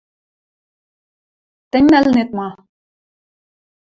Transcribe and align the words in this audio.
Тӹнь 1.71 1.89
нӓлнет 1.91 2.29
ма? 2.37 2.49